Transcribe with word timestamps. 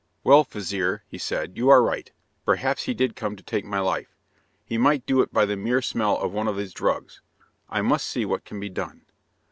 "Well, 0.23 0.43
vizir," 0.45 1.03
he 1.07 1.19
said, 1.19 1.55
"you 1.57 1.69
are 1.69 1.83
right. 1.83 2.11
Perhaps 2.43 2.85
he 2.85 2.95
did 2.95 3.15
come 3.15 3.35
to 3.35 3.43
take 3.43 3.65
my 3.65 3.77
life. 3.77 4.15
He 4.65 4.75
might 4.75 5.05
do 5.05 5.21
it 5.21 5.31
by 5.31 5.45
the 5.45 5.55
mere 5.55 5.83
smell 5.83 6.17
of 6.17 6.31
one 6.31 6.47
of 6.47 6.57
his 6.57 6.73
drugs. 6.73 7.21
I 7.69 7.83
must 7.83 8.07
see 8.07 8.25
what 8.25 8.43
can 8.43 8.59
be 8.59 8.69
done." 8.69 9.03